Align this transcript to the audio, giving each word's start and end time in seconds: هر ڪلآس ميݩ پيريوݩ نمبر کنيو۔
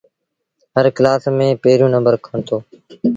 هر 0.75 0.85
ڪلآس 0.97 1.23
ميݩ 1.37 1.59
پيريوݩ 1.63 1.93
نمبر 1.95 2.13
کنيو۔ 2.25 2.57